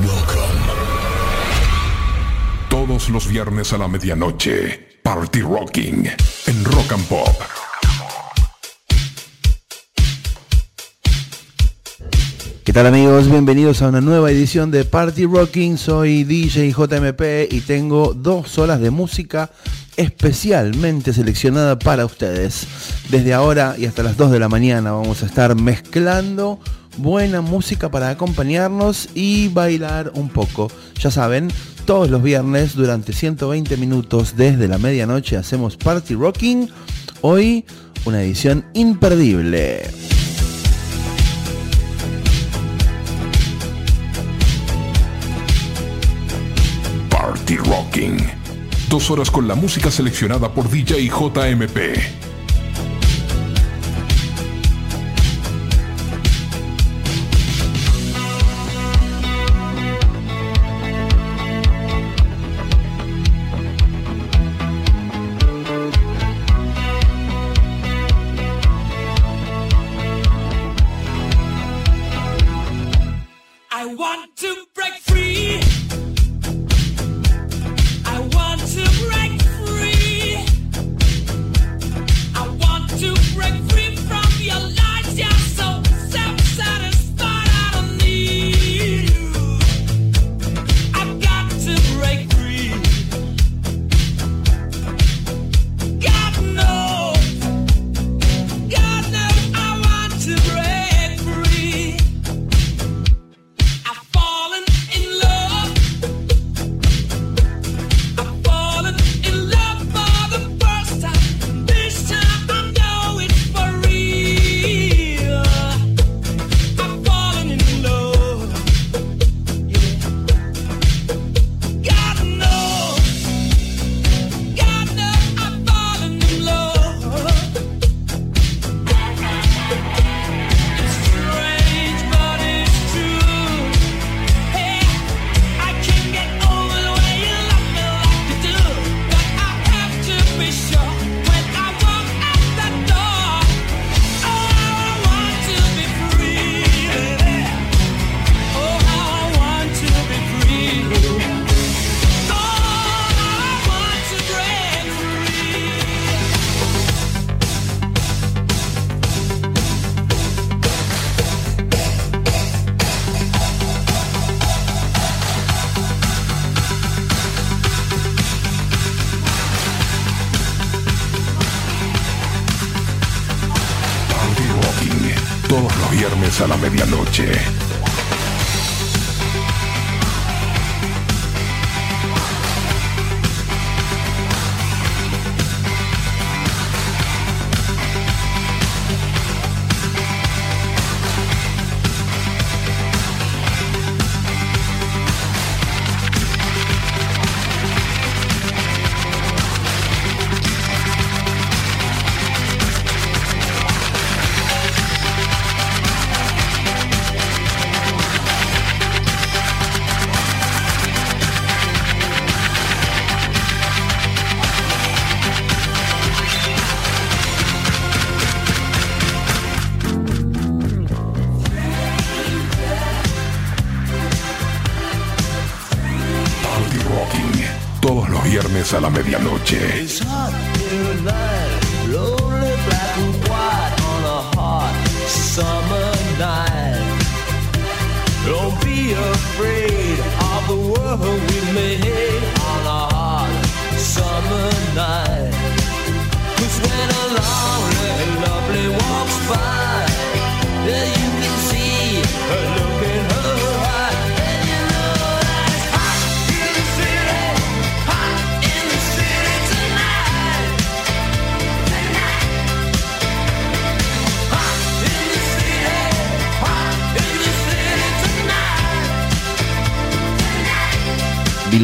[0.00, 0.60] welcome.
[2.68, 6.06] Todos los viernes a la medianoche, Party Rocking
[6.46, 7.36] en Rock and Pop.
[12.64, 13.28] ¿Qué tal amigos?
[13.28, 15.76] Bienvenidos a una nueva edición de Party Rocking.
[15.76, 19.50] Soy DJ JMP y tengo dos horas de música
[19.96, 22.66] especialmente seleccionada para ustedes.
[23.10, 26.58] Desde ahora y hasta las 2 de la mañana vamos a estar mezclando
[26.96, 30.70] buena música para acompañarnos y bailar un poco.
[31.00, 31.48] Ya saben,
[31.84, 36.68] todos los viernes durante 120 minutos desde la medianoche hacemos Party Rocking.
[37.20, 37.64] Hoy
[38.04, 39.82] una edición imperdible.
[47.08, 48.41] Party Rocking.
[48.92, 52.31] Dos horas con la música seleccionada por DJ JMP.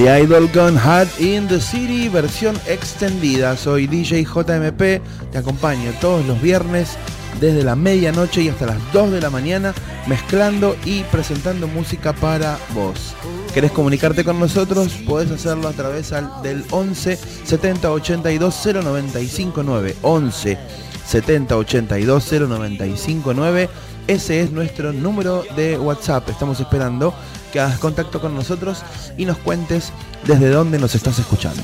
[0.09, 3.55] Idol Gone Hard in the City, versión extendida.
[3.59, 6.97] Soy DJ JMP, te acompaño todos los viernes
[7.41, 9.75] desde la medianoche y hasta las 2 de la mañana,
[10.07, 13.15] mezclando y presentando música para vos.
[13.53, 14.95] ¿Querés comunicarte con nosotros?
[15.07, 16.11] Podés hacerlo a través
[16.43, 19.97] del 11 70 82 0959.
[20.01, 20.59] 11
[21.07, 23.69] 70 82 0959.
[24.07, 26.31] Ese es nuestro número de WhatsApp.
[26.31, 27.13] Estamos esperando
[27.53, 28.83] que hagas contacto con nosotros
[29.17, 29.93] y nos cuentes
[30.27, 31.63] desde dónde nos estás escuchando.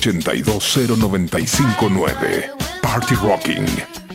[0.00, 2.82] 82095-9.
[2.82, 4.09] Party Rocking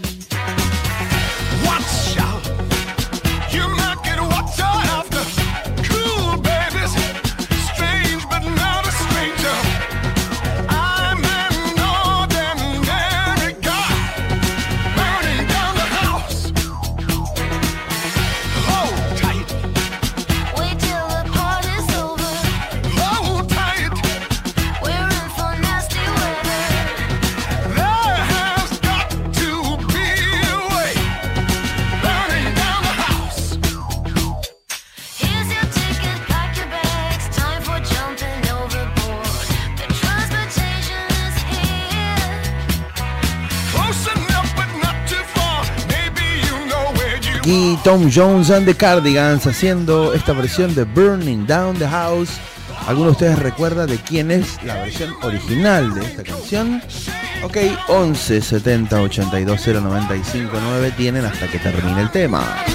[47.95, 52.29] Tom Jones and the Cardigans haciendo esta versión de Burning Down the House.
[52.87, 56.81] ¿Alguno de ustedes recuerda de quién es la versión original de esta canción?
[57.41, 57.55] Ok,
[57.87, 62.65] 11 70 82 095 9 tienen hasta que termine el tema.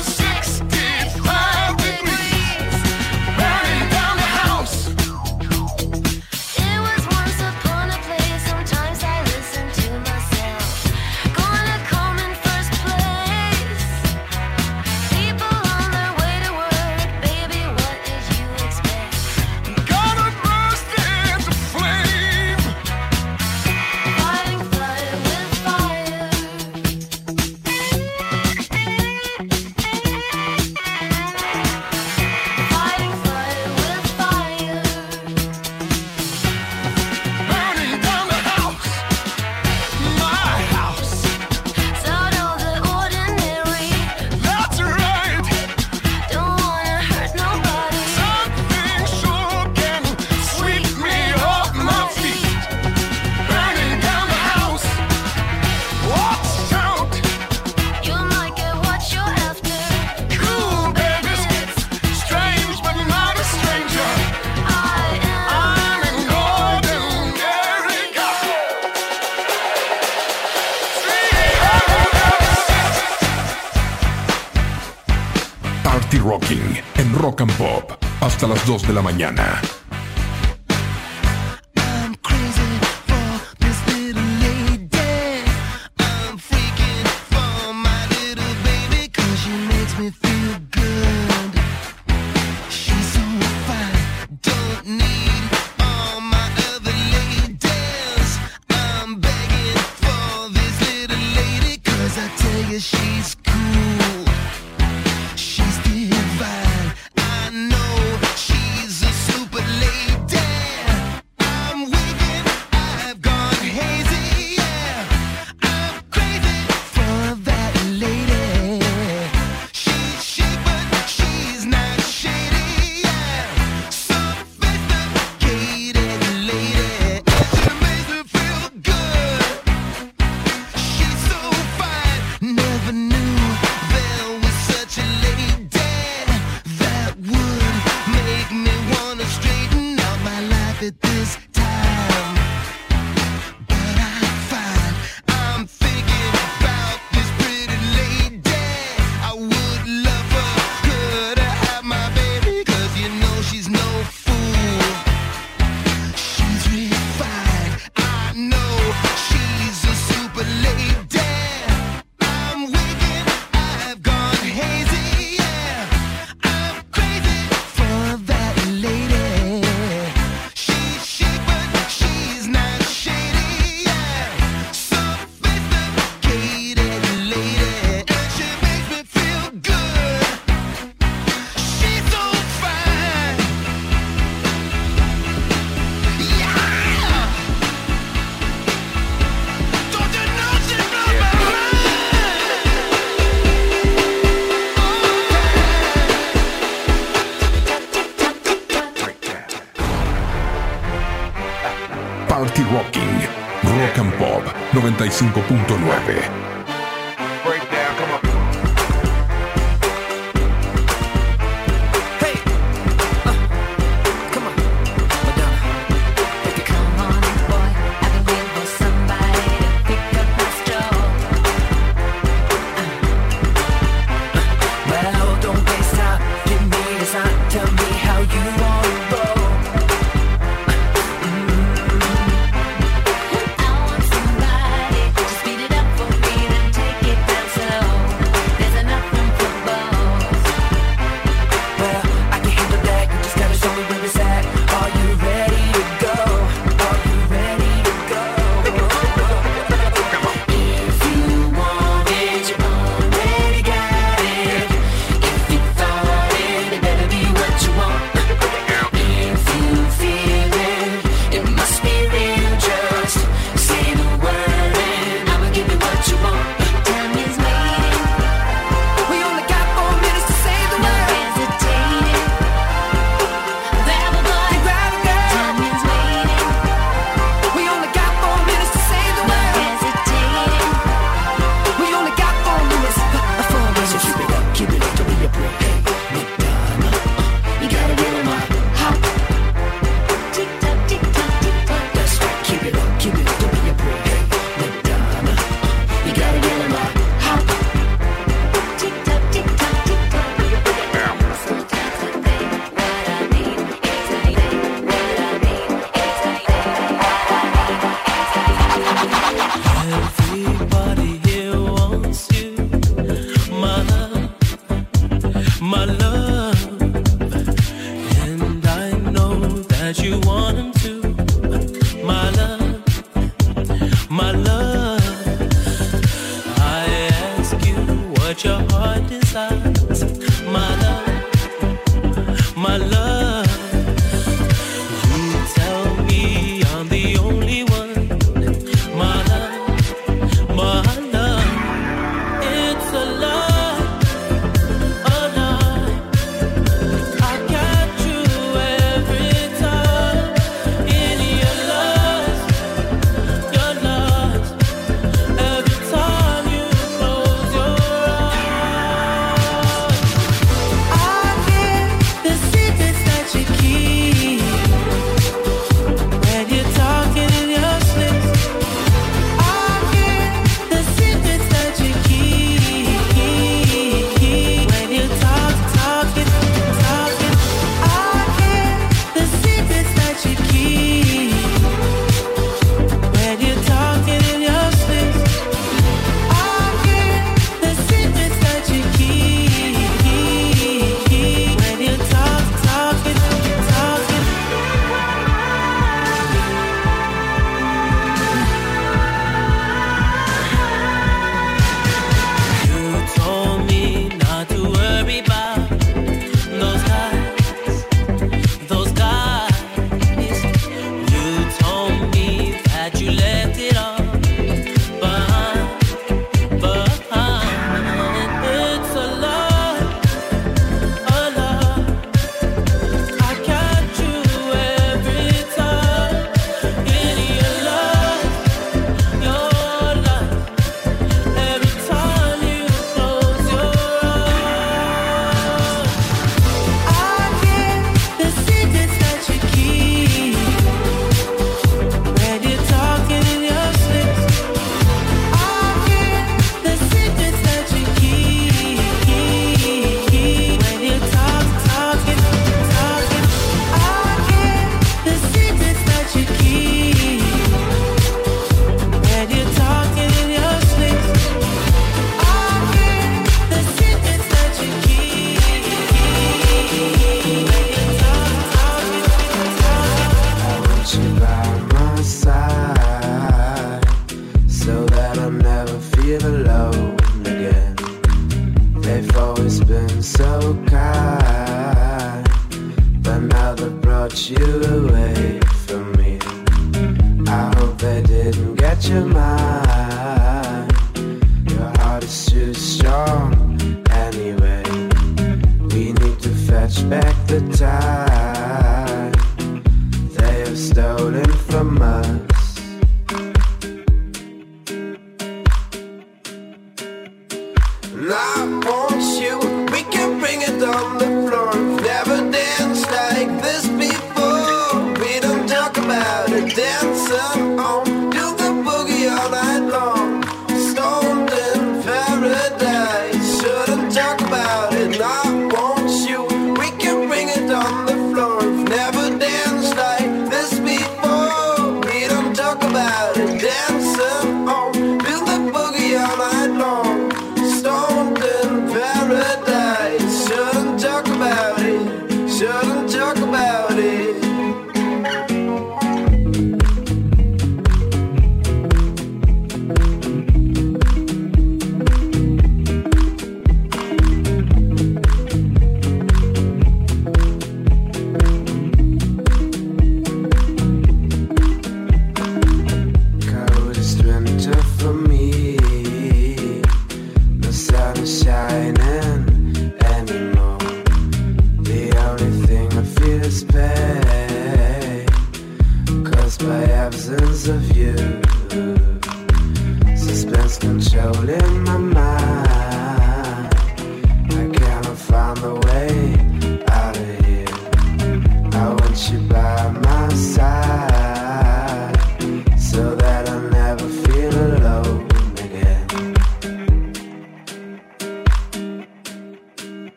[567.61, 568.90] sun shining.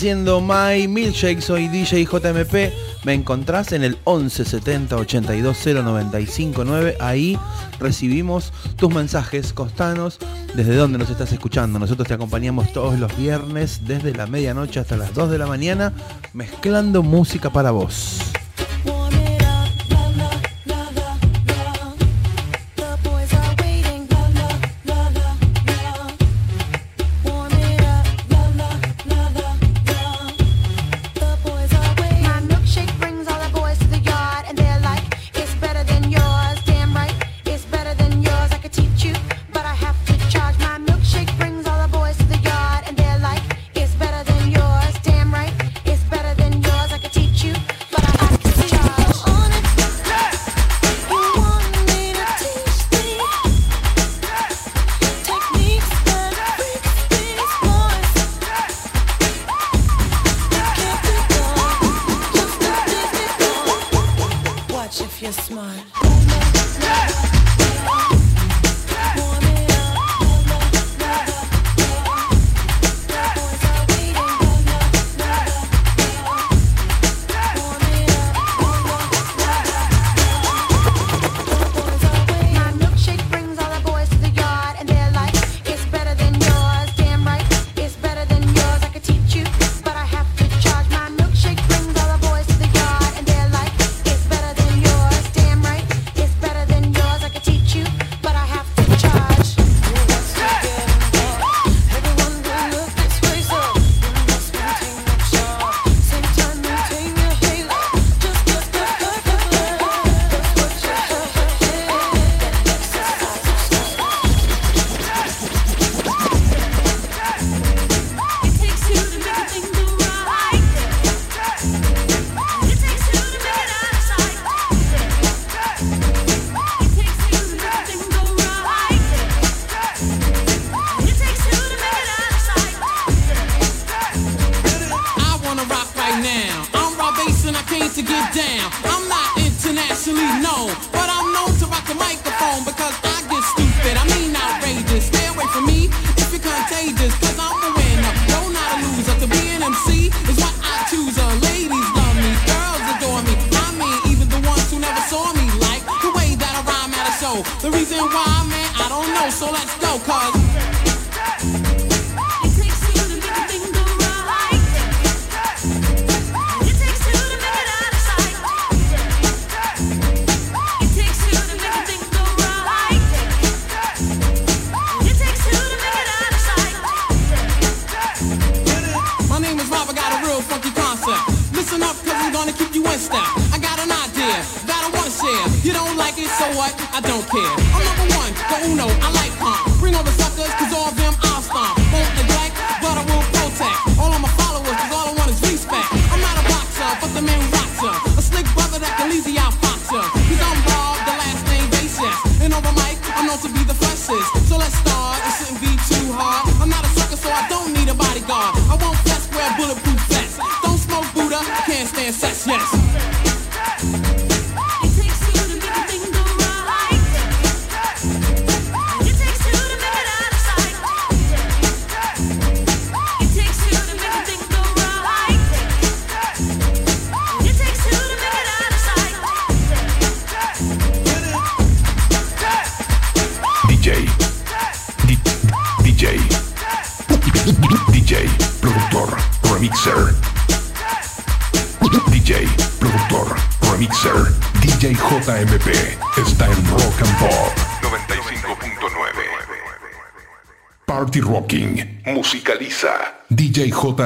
[0.00, 2.72] haciendo My Milkshake, soy DJ JMP.
[3.04, 7.38] Me encontrás en el 1170 820 Ahí
[7.78, 10.18] recibimos tus mensajes costanos
[10.54, 11.78] desde dónde nos estás escuchando.
[11.78, 15.92] Nosotros te acompañamos todos los viernes desde la medianoche hasta las 2 de la mañana
[16.32, 18.19] mezclando música para vos.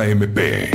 [0.05, 0.71] JMP.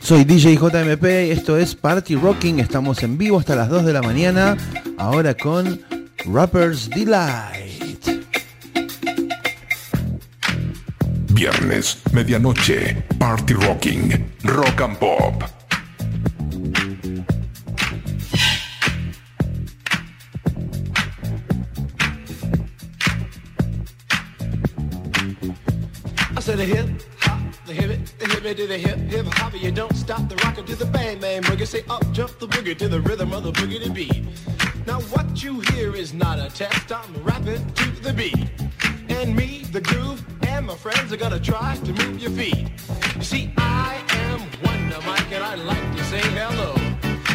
[0.00, 4.02] Soy DJ JMP, esto es Party Rocking, estamos en vivo hasta las 2 de la
[4.02, 4.56] mañana,
[4.98, 5.80] ahora con
[6.26, 8.04] Rappers Delight.
[11.30, 13.04] Viernes, medianoche.
[13.18, 14.32] Party Rocking.
[14.42, 15.53] Rock and Pop.
[32.74, 34.24] Boogie to the rhythm of the boogie to beat.
[34.86, 36.92] Now what you hear is not a test.
[36.92, 38.48] I'm rapping to the beat,
[39.08, 42.68] and me, the groove, and my friends are gonna try to move your feet.
[43.16, 46.72] You see, I am Wonder Mike, and I like to say hello.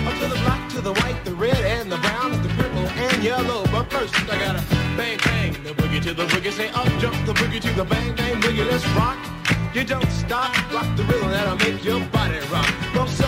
[0.08, 3.24] Up to the black, to the white, the red, and the brown, the purple, and
[3.24, 3.64] yellow.
[3.72, 4.64] But first, I gotta
[4.98, 6.52] bang bang the boogie to the boogie.
[6.52, 8.66] Say up jump the boogie to the bang bang boogie.
[8.70, 9.18] Let's rock.
[9.74, 12.74] You don't stop, rock the rhythm that'll make your body rock.
[12.96, 13.28] Well, so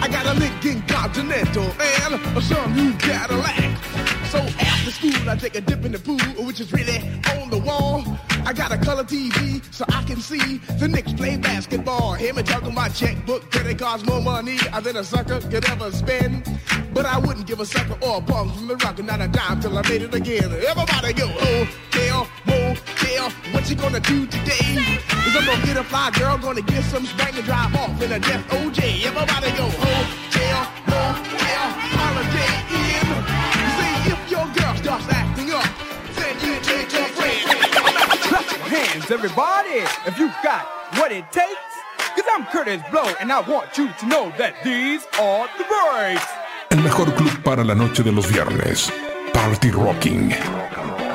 [0.00, 3.76] I got a Lincoln Continental and a some new Cadillac.
[4.26, 6.98] So after school, I take a dip in the pool, which is really
[7.32, 8.04] on the wall.
[8.46, 12.14] I got a color TV so I can see the Knicks play basketball.
[12.14, 15.90] Hear me talking my checkbook, credit cards, more money uh, than a sucker could ever
[15.90, 16.48] spend.
[16.94, 19.26] But I wouldn't give a sucker or a punk from the rock, and not a
[19.26, 20.44] dime till I made it again.
[20.44, 24.78] Everybody go, oh, hotel, motel, what you gonna do today?
[25.26, 28.12] Is I'm gonna get a fly girl, gonna get some spank and drive off in
[28.12, 29.06] a death OJ.
[29.06, 31.66] Everybody go, oh, hotel, motel,
[31.98, 33.06] holiday in.
[33.74, 35.25] See, if your girl starts acting
[38.76, 40.66] hands, everybody, if you've got
[40.98, 41.72] what it takes.
[42.14, 46.26] Cause I'm Curtis Blow, and I want you to know that these are the breaks.
[46.70, 48.90] El mejor club para la noche de los viernes.
[49.32, 51.05] Party Rocking.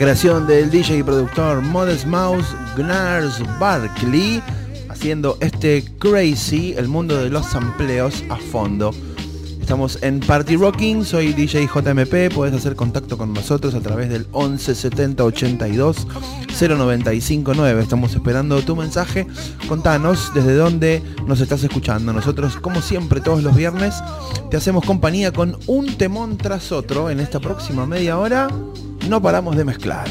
[0.00, 4.42] creación del DJ y productor Modest Mouse Gnars Barkley,
[4.88, 8.94] haciendo este crazy, el mundo de los sampleos a fondo.
[9.60, 14.26] Estamos en Party Rocking, soy DJ JMP, puedes hacer contacto con nosotros a través del
[14.32, 16.06] 11 70 82
[16.58, 17.82] 0959.
[17.82, 19.26] Estamos esperando tu mensaje,
[19.68, 22.14] contanos desde dónde nos estás escuchando.
[22.14, 23.96] Nosotros, como siempre, todos los viernes
[24.50, 28.48] te hacemos compañía con un temón tras otro en esta próxima media hora
[29.10, 30.06] no paramos de mezclar.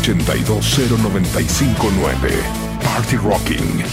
[0.00, 2.80] 820959.
[2.82, 3.84] Party Rocking.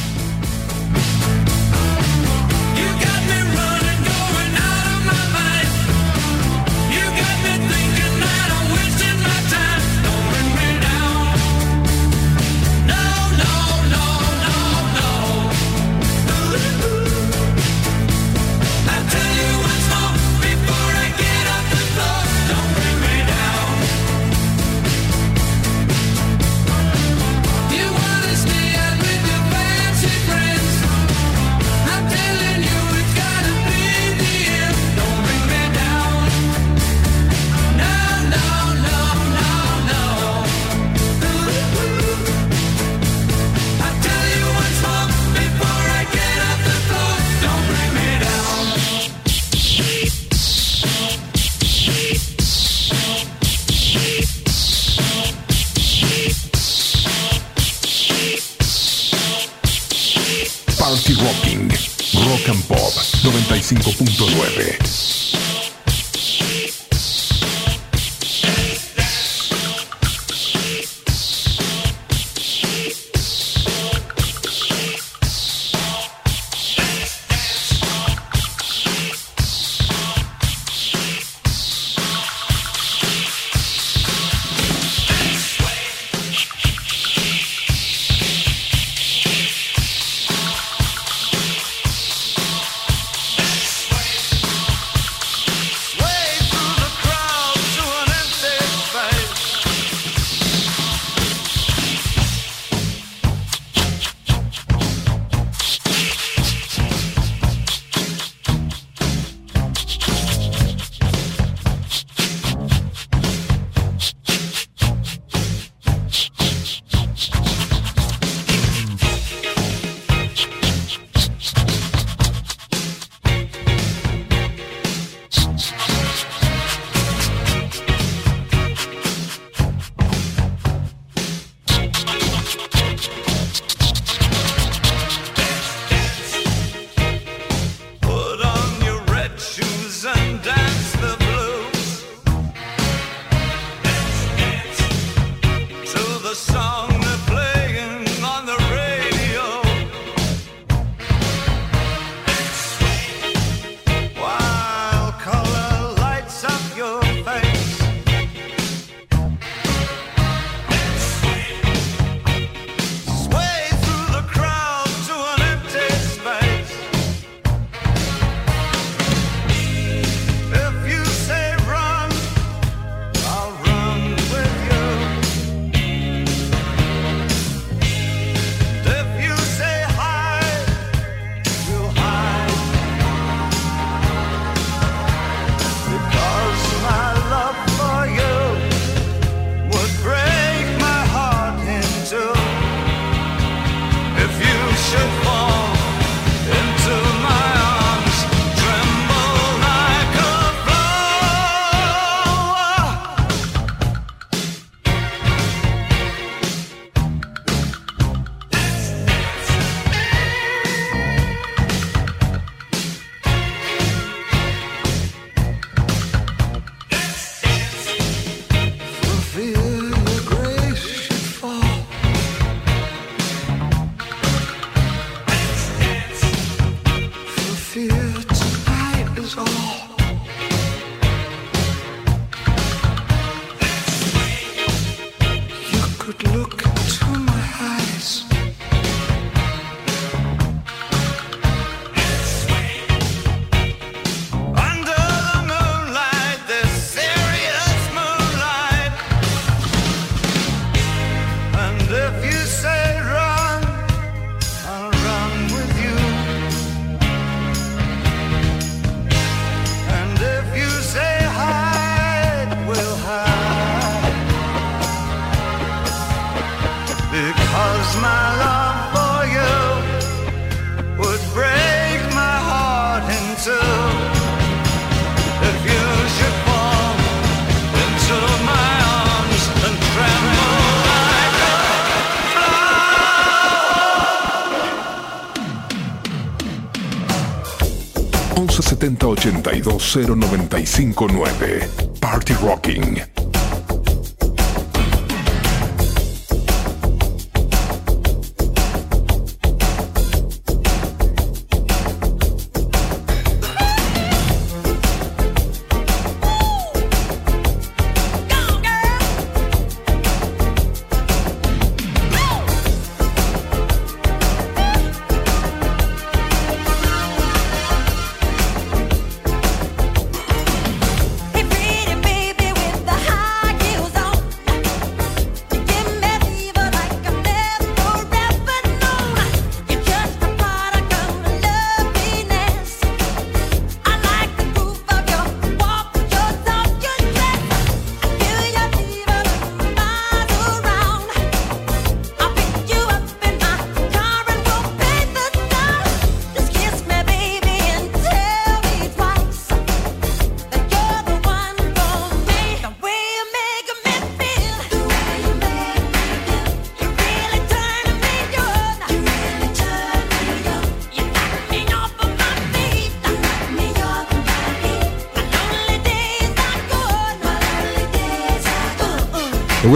[289.47, 291.99] 1170 82 0959.
[292.01, 293.26] Party Rocking.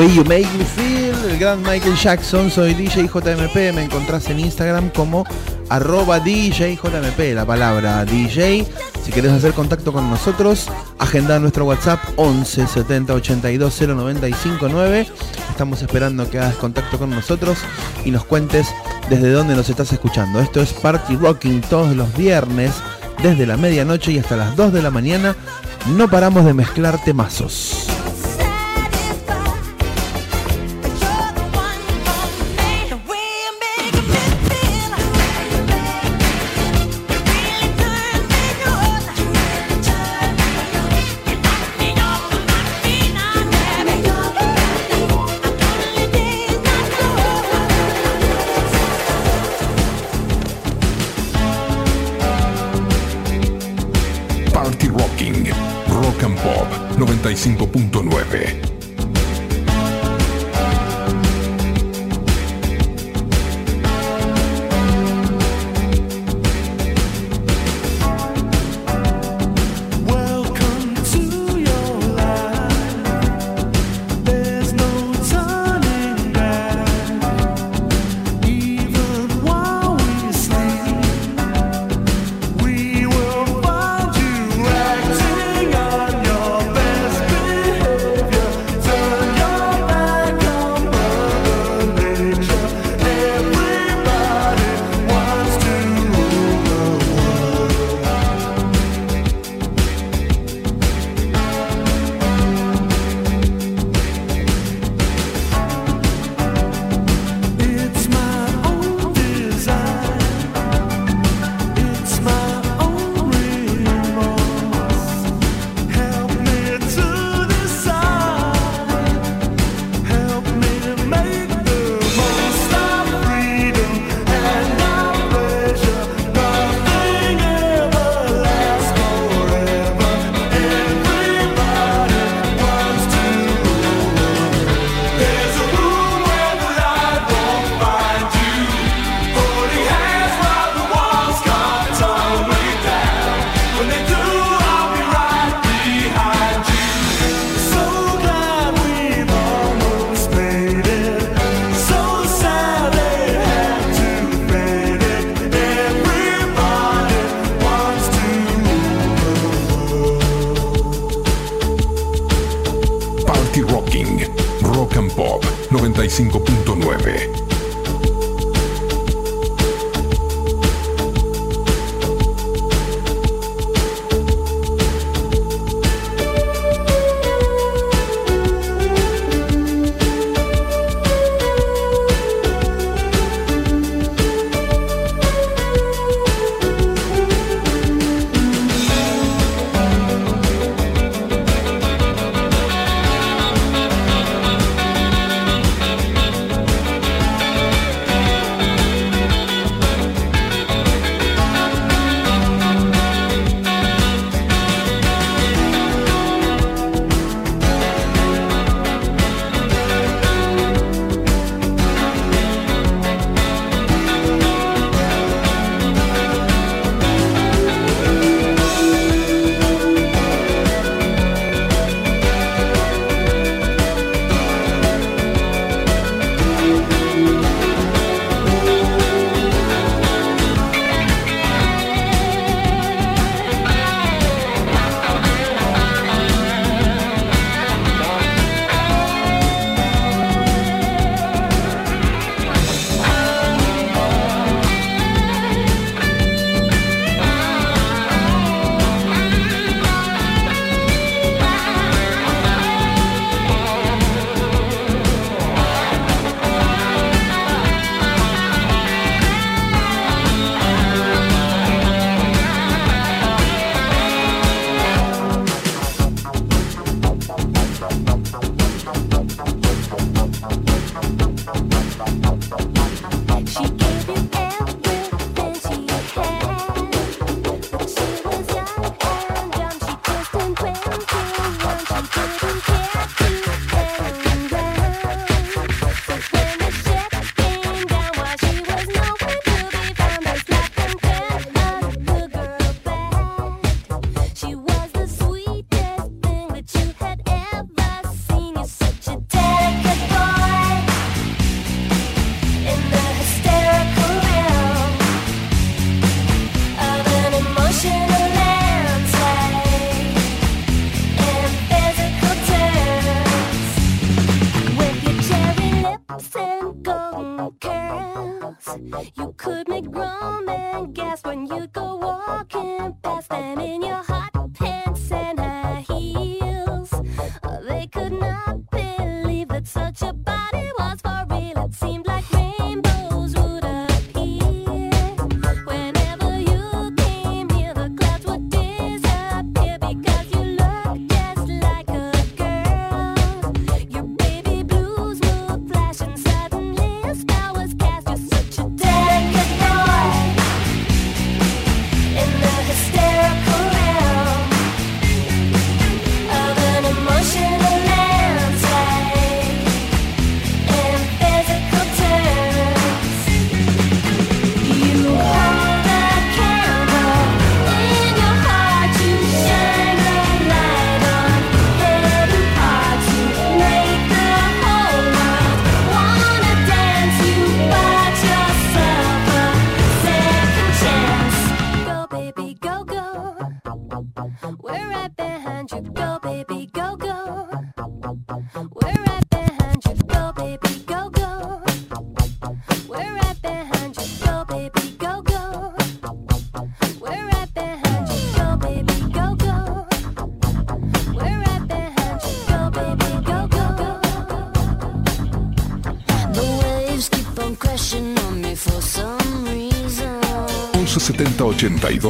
[0.09, 4.89] You Make Me Feel, el gran Michael Jackson, soy DJ JMP, me encontrás en Instagram
[4.89, 5.25] como
[5.69, 8.65] arroba DJ JMP, la palabra DJ.
[9.03, 15.07] Si querés hacer contacto con nosotros, agenda nuestro WhatsApp 11 70 82 095 9.
[15.51, 17.59] Estamos esperando que hagas contacto con nosotros
[18.03, 18.69] y nos cuentes
[19.07, 20.39] desde dónde nos estás escuchando.
[20.39, 22.71] Esto es Party Rocking todos los viernes,
[23.21, 25.35] desde la medianoche y hasta las 2 de la mañana.
[25.95, 27.90] No paramos de mezclar temazos.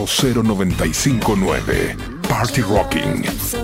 [0.05, 3.60] 095 9 Party Rocking.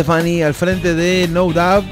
[0.00, 1.84] Stefani al frente de No Doubt.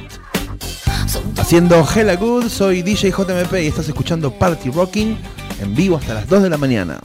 [1.37, 5.15] Haciendo Hella Good, soy DJ JMP y estás escuchando Party Rocking
[5.61, 7.01] en vivo hasta las 2 de la mañana.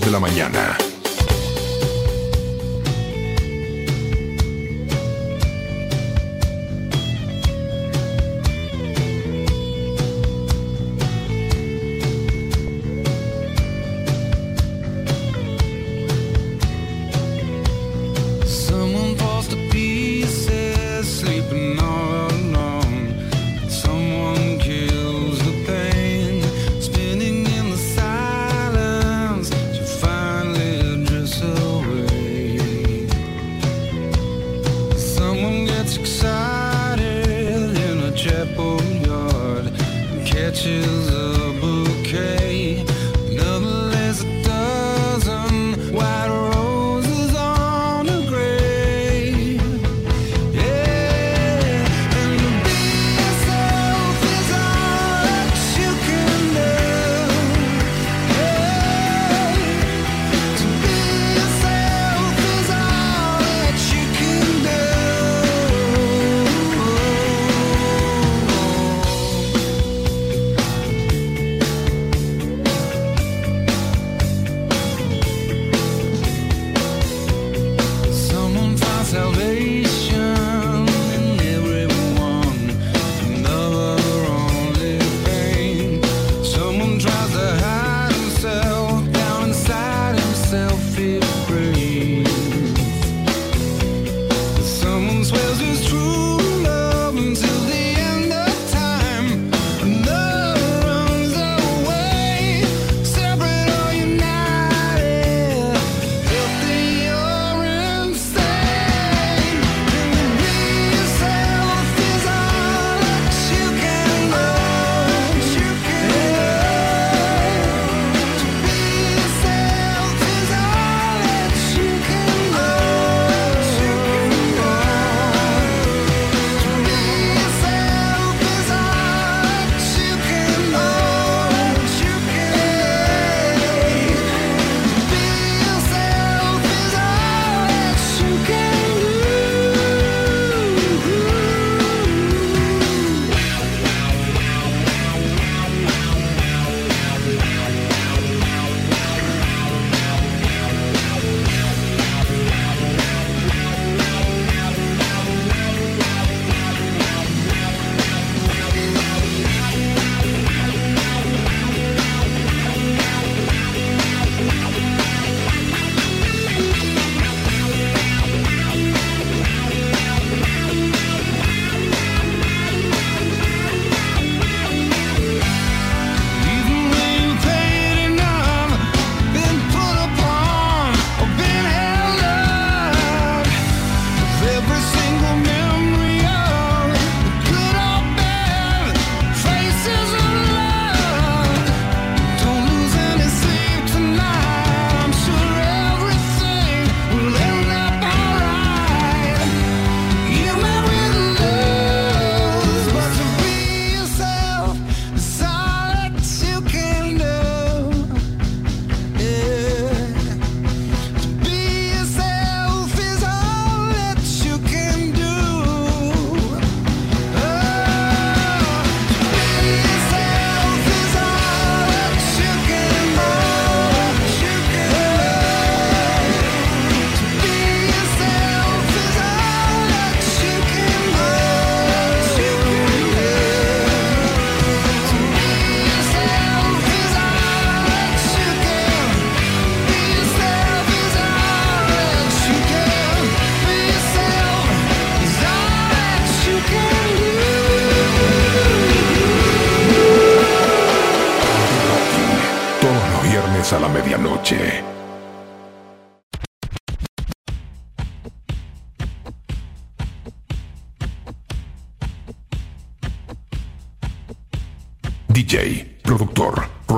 [0.00, 0.83] de la mañana.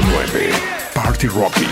[0.00, 0.50] 9
[0.94, 1.66] Party Rocking.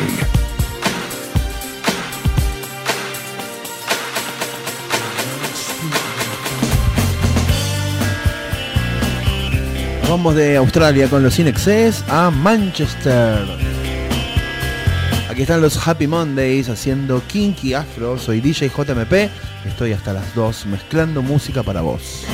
[10.09, 13.45] Vamos de Australia con los Inexes a Manchester.
[15.29, 18.17] Aquí están los Happy Mondays haciendo Kinky Afro.
[18.17, 19.31] Soy DJ JMP.
[19.67, 22.28] Estoy hasta las 2 mezclando música para vos.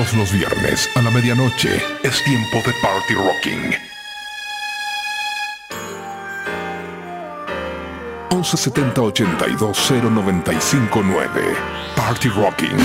[0.00, 3.76] Todos los viernes a la medianoche es tiempo de Party Rocking.
[8.30, 9.76] 1170 82
[11.94, 12.78] Party Rocking.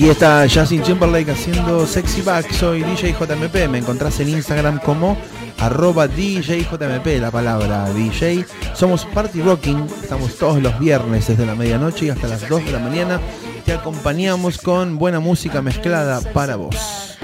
[0.00, 2.50] Aquí está Justin Timberlake haciendo Sexy Back.
[2.52, 3.68] Soy DJ JMP.
[3.68, 5.14] Me encontrás en Instagram como
[5.58, 8.46] arroba DJJMP, la palabra DJ.
[8.72, 9.86] Somos Party Rocking.
[10.02, 13.20] Estamos todos los viernes desde la medianoche y hasta las 2 de la mañana.
[13.66, 17.18] Te acompañamos con buena música mezclada para vos.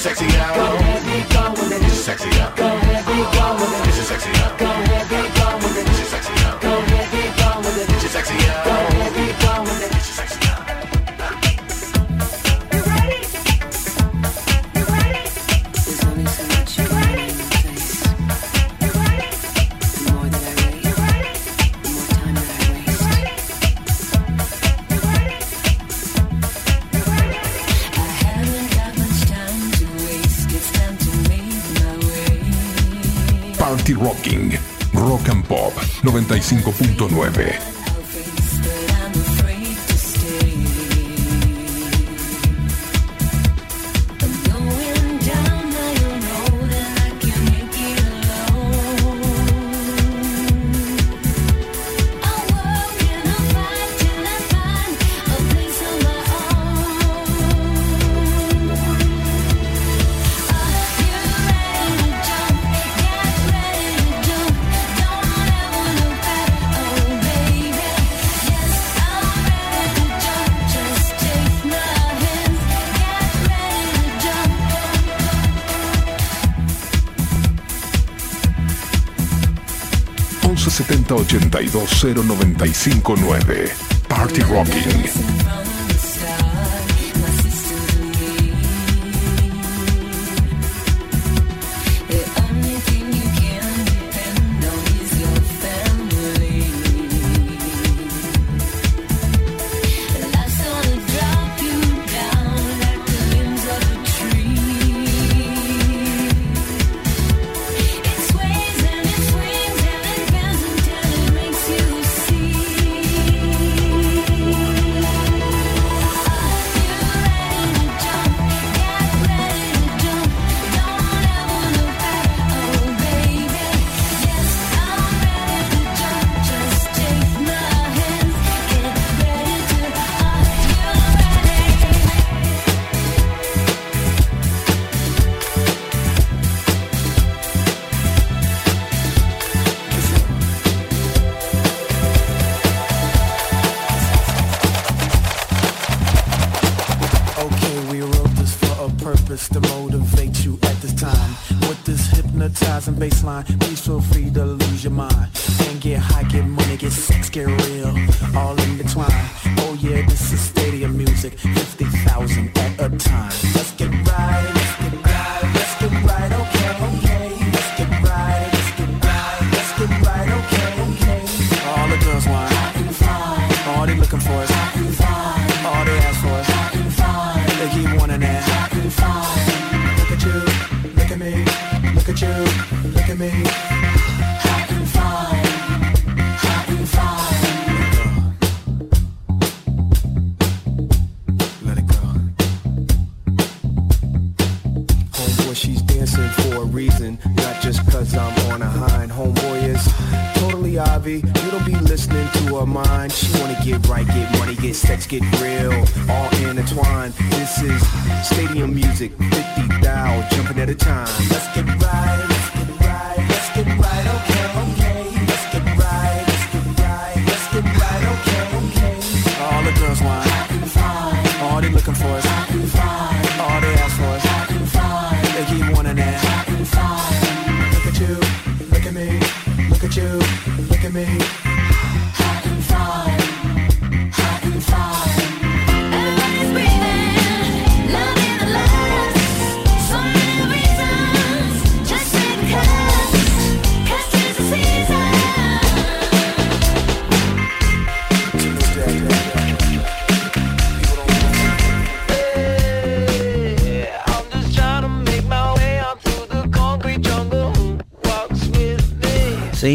[0.00, 1.29] sexy out.
[36.50, 37.79] 105.9.
[81.72, 82.72] 929
[84.08, 85.39] Party Rocking.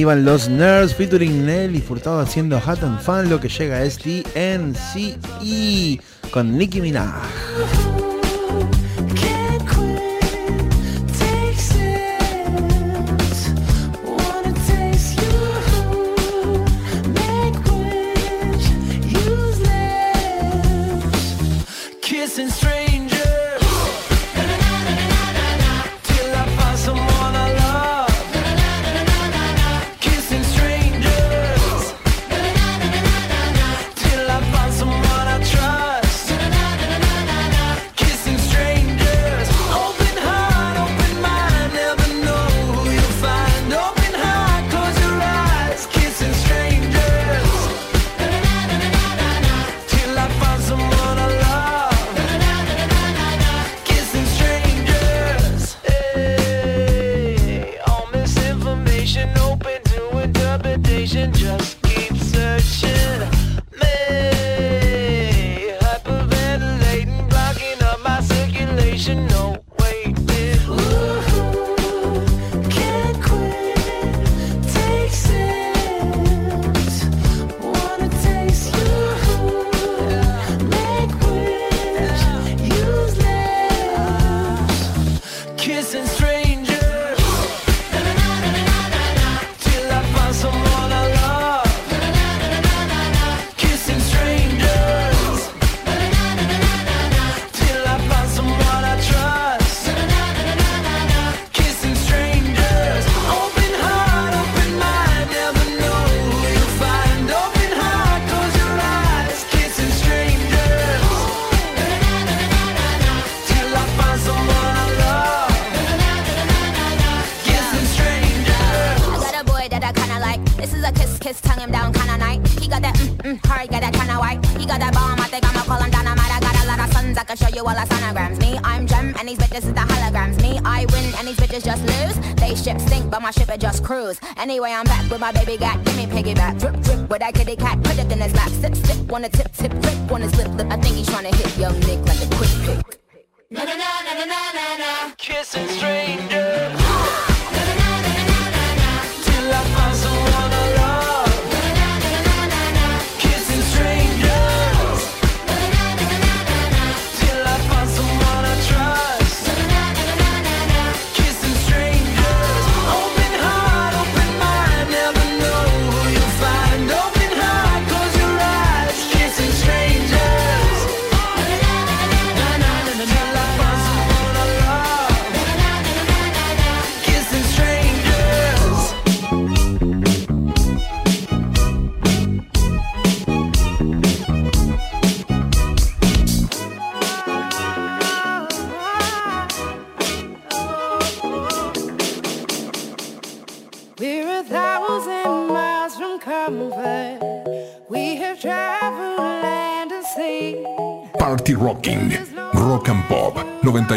[0.05, 5.19] iban los Nerds featuring Nelly Furtado haciendo Hat Fan, lo que llega es DNCE
[6.29, 7.34] con Nicki Minaj.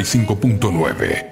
[0.09, 1.28] 5.9.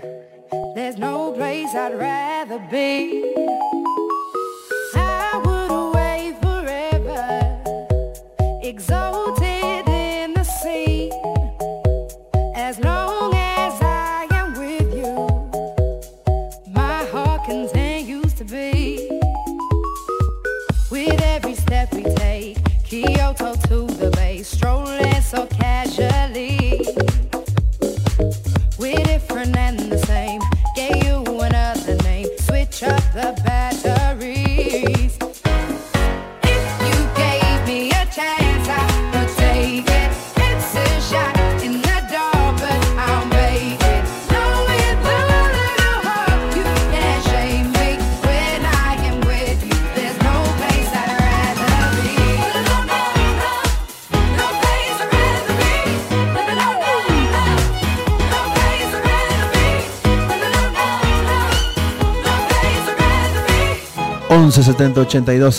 [64.36, 65.54] 11 70 82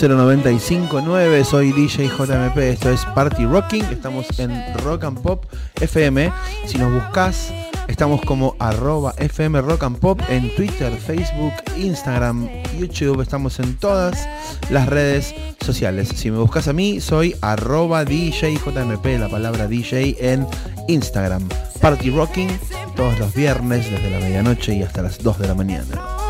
[1.44, 2.58] Soy DJ JMP.
[2.58, 3.84] Esto es Party Rocking.
[3.86, 4.52] Estamos en
[4.84, 5.46] Rock and Pop
[5.80, 6.30] FM.
[6.64, 7.52] Si nos buscas,
[7.88, 12.48] estamos como arroba FM Rock and Pop en Twitter, Facebook, Instagram,
[12.78, 13.20] YouTube.
[13.20, 14.28] Estamos en todas
[14.70, 16.10] las redes sociales.
[16.14, 20.46] Si me buscas a mí, soy arroba DJ JMP, la palabra DJ en
[20.86, 21.48] Instagram.
[21.80, 22.48] Party Rocking
[22.94, 26.27] todos los viernes desde la medianoche y hasta las 2 de la mañana.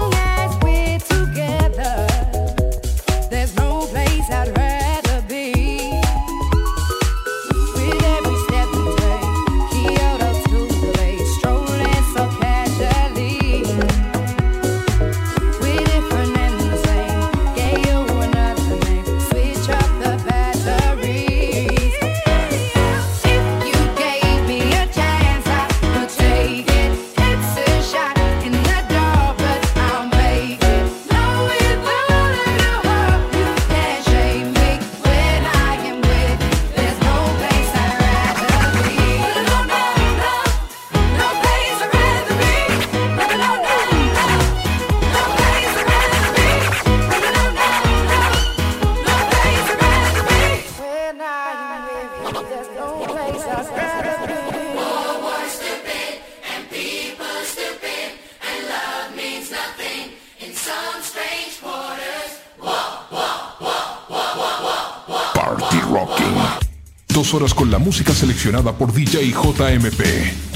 [68.38, 70.47] seleccionada por DJ JMP.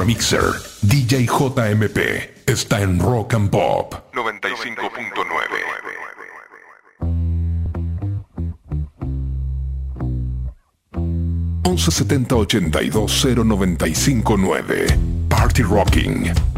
[0.00, 1.98] remixer DJ JMP
[2.46, 3.94] está en Rock and Pop.
[4.14, 4.80] 95.9
[11.62, 16.49] 1170 82 0959 Party Rocking.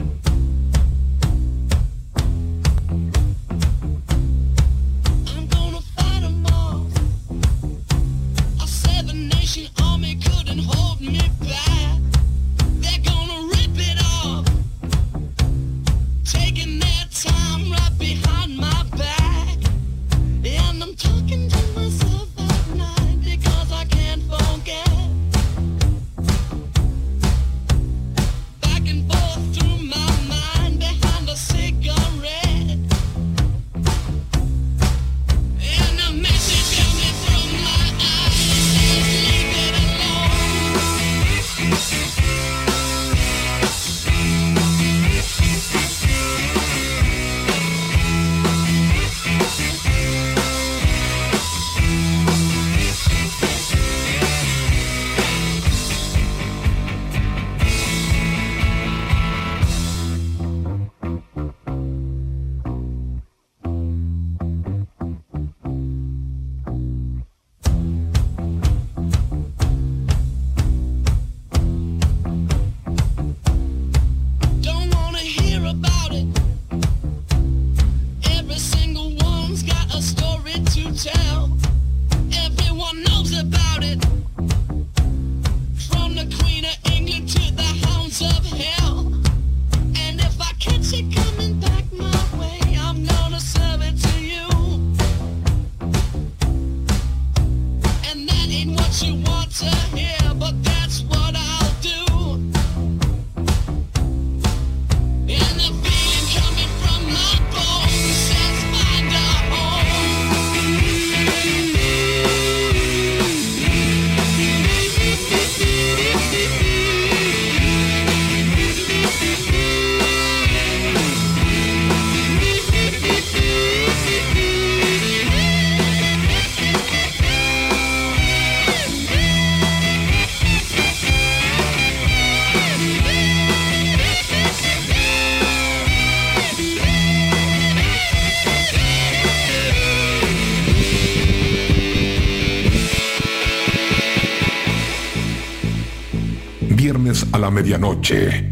[147.43, 148.52] la medianoche.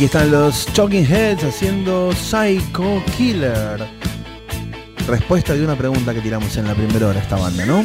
[0.00, 3.86] Aquí están los Talking Heads haciendo Psycho Killer.
[5.06, 7.84] Respuesta de una pregunta que tiramos en la primera hora esta banda, ¿no?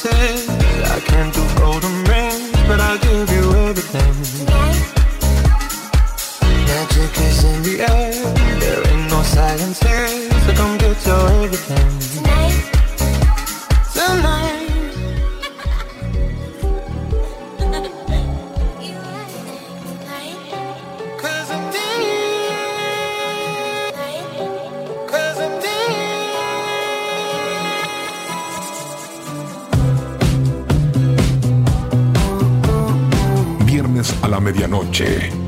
[0.00, 0.48] promises.
[0.90, 4.46] I can't do golden rings, but I'll give you everything.
[6.66, 8.12] Magic is in the air,
[8.60, 11.99] there ain't no silence here, so come get your everything.
[35.00, 35.39] energy.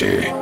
[0.00, 0.37] Apache.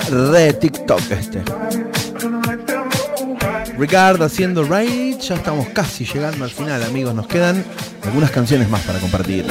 [0.00, 1.42] de TikTok este.
[3.78, 5.18] Regard haciendo Rage.
[5.20, 7.14] Ya estamos casi llegando al final, amigos.
[7.14, 7.64] Nos quedan
[8.02, 9.44] algunas canciones más para compartir.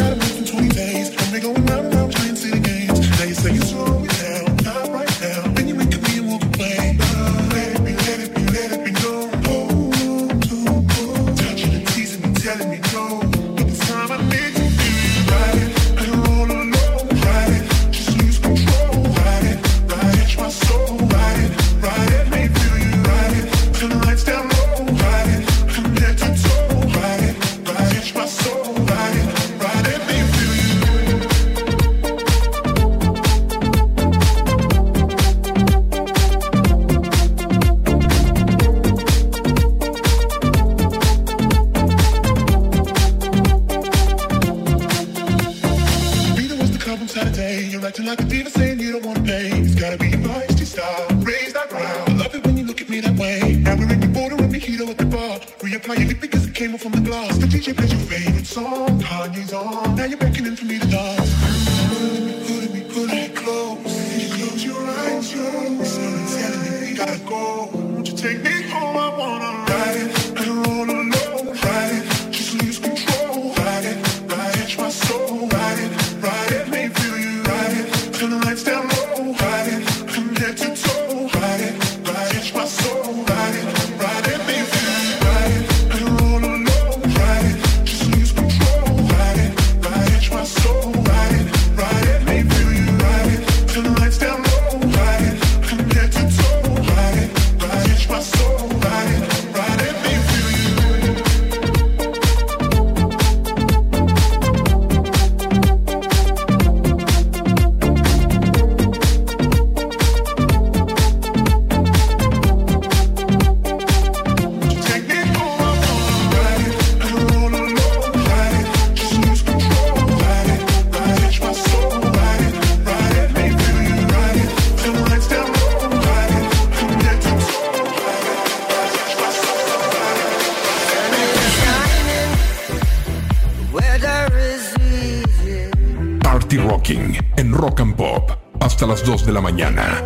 [139.05, 140.02] 2 de la mañana.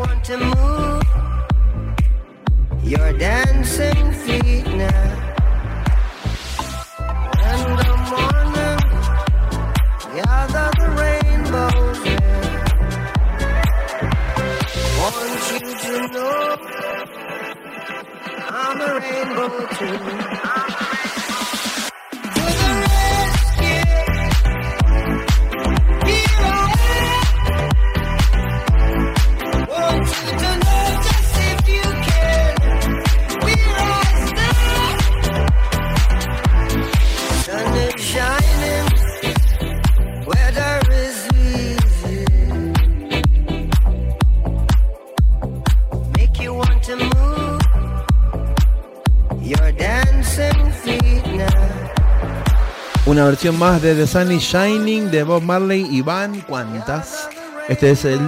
[53.28, 57.28] versión más de The Sunny Shining de Bob Marley y Van Cuantas.
[57.68, 58.20] Este es el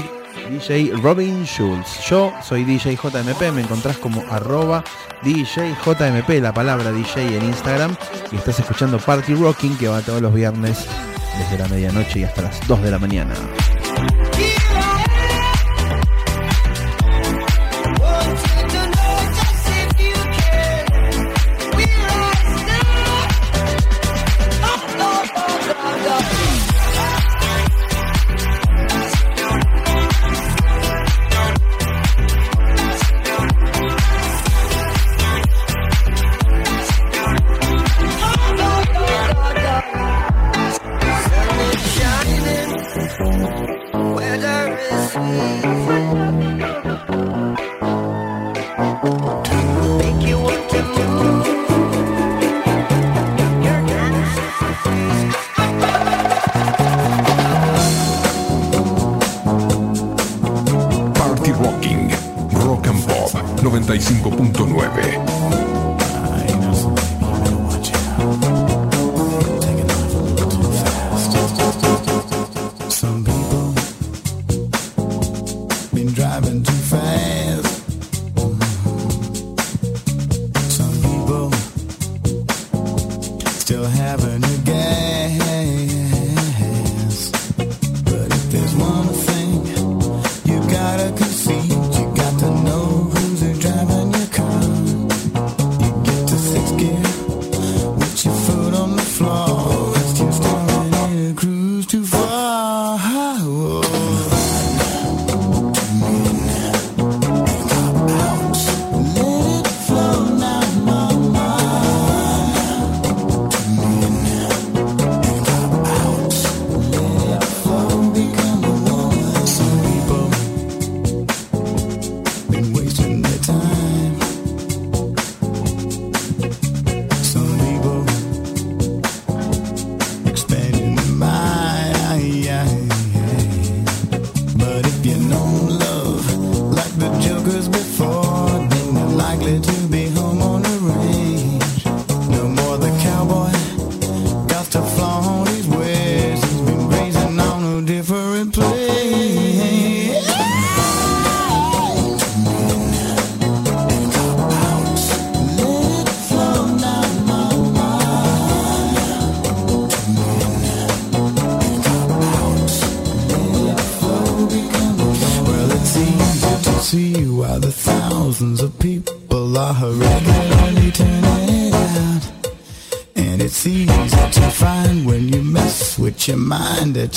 [0.49, 2.01] DJ Robin Schulz.
[2.05, 4.83] Yo soy DJ JMP, me encontrás como arroba
[5.23, 7.95] DJ JMP, la palabra DJ en Instagram.
[8.29, 10.85] Y estás escuchando Party Rocking que va todos los viernes
[11.37, 13.33] desde la medianoche y hasta las 2 de la mañana.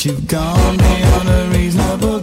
[0.04, 2.20] That beyond a reasonable.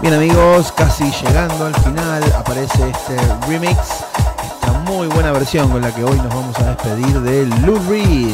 [0.00, 3.16] Bien amigos, casi llegando al final aparece este
[3.48, 4.03] remix,
[5.44, 8.32] versión con la que hoy nos vamos a despedir de Lou Reed.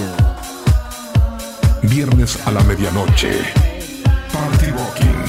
[1.82, 3.32] Viernes a la medianoche.
[4.32, 5.24] Party Rocking.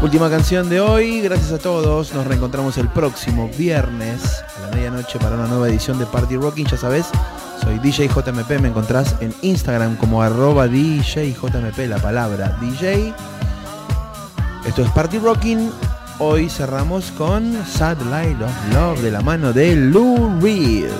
[0.00, 5.18] Última canción de hoy, gracias a todos, nos reencontramos el próximo viernes a la medianoche
[5.18, 7.06] para una nueva edición de Party Rocking, ya sabes,
[7.64, 13.12] soy DJ JMP, me encontrás en Instagram como arroba DJJMP, la palabra DJ.
[14.64, 15.68] Esto es Party Rocking,
[16.20, 20.90] hoy cerramos con Satellite of Love de la mano de Lou Reed.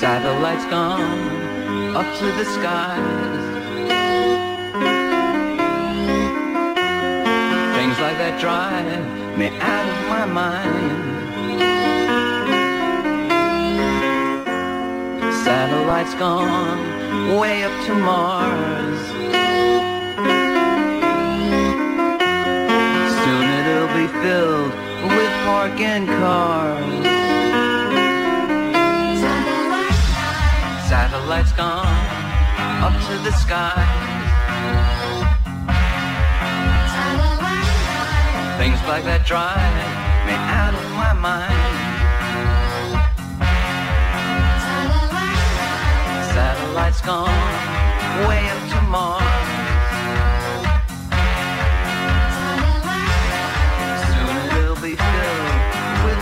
[0.00, 3.44] Satellites gone up to the skies.
[7.76, 9.04] Things like that drive
[9.36, 11.04] me out of my mind.
[15.44, 16.97] Satellites gone
[17.38, 19.00] way up to Mars.
[23.22, 24.72] Soon it'll be filled
[25.16, 27.04] with parking cars.
[30.88, 32.06] Satellites gone
[32.86, 33.84] up to the sky.
[38.58, 41.57] Things like that drive me out of my mind.
[46.78, 49.24] Satellites gone way up to Mars.
[54.06, 56.20] Soon it'll be filled with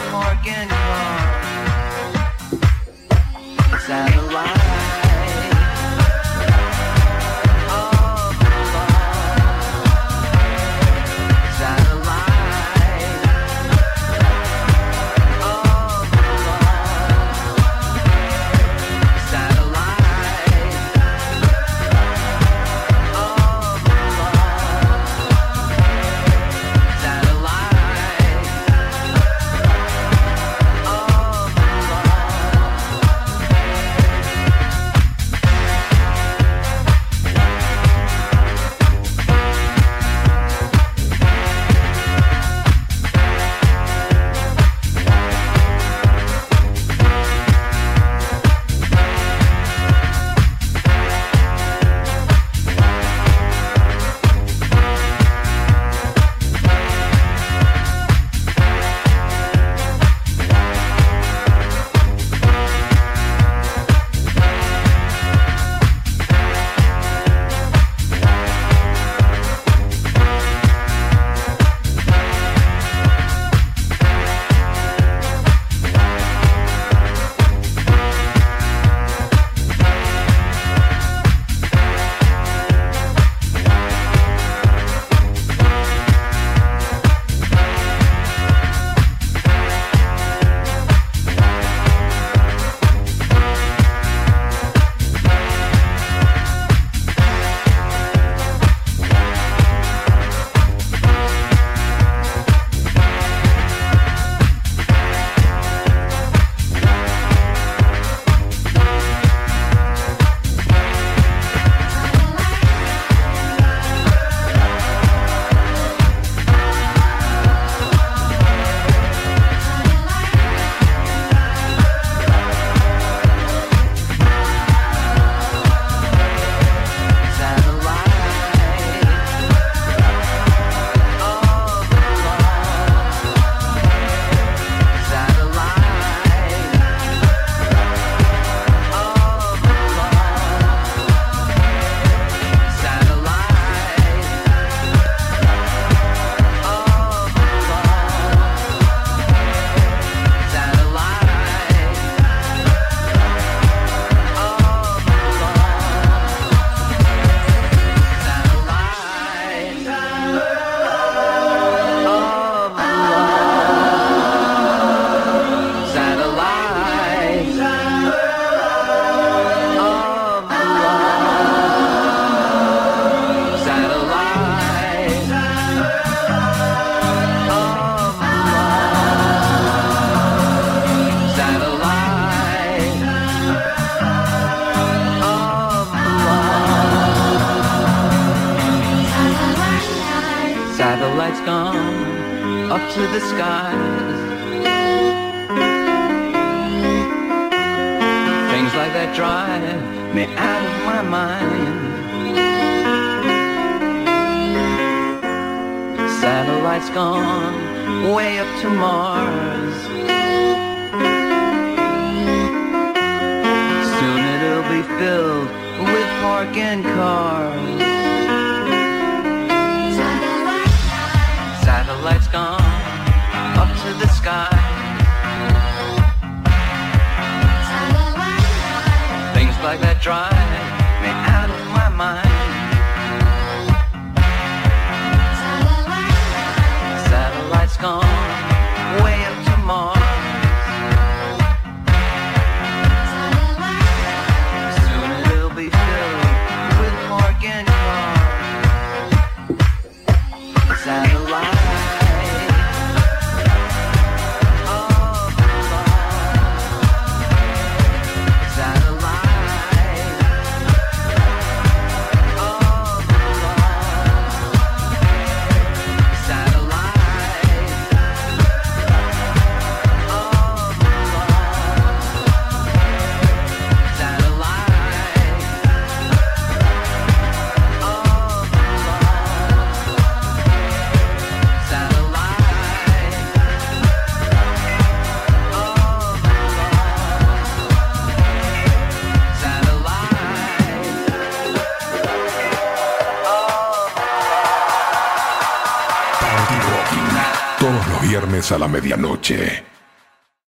[298.54, 299.65] a la medianoche.